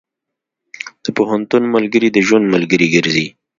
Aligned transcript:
د 1.03 1.05
پوهنتون 1.17 1.63
ملګري 1.75 2.09
د 2.11 2.17
ژوند 2.27 2.45
ملګري 2.53 2.87
ګرځي. 2.95 3.27